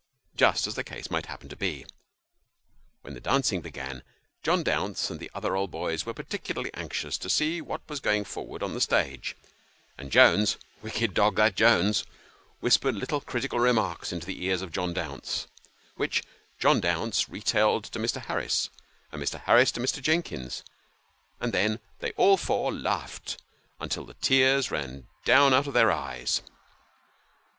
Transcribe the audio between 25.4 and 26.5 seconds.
out of their eyes.